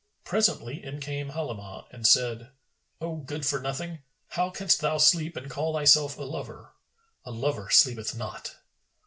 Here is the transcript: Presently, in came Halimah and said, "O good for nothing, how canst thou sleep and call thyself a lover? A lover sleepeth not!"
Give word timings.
Presently, 0.23 0.83
in 0.83 0.99
came 0.99 1.29
Halimah 1.29 1.85
and 1.91 2.07
said, 2.07 2.49
"O 2.99 3.17
good 3.17 3.45
for 3.45 3.59
nothing, 3.59 3.99
how 4.29 4.49
canst 4.49 4.81
thou 4.81 4.97
sleep 4.97 5.37
and 5.37 5.47
call 5.47 5.73
thyself 5.75 6.17
a 6.17 6.23
lover? 6.23 6.73
A 7.23 7.29
lover 7.29 7.69
sleepeth 7.69 8.15
not!" 8.17 8.55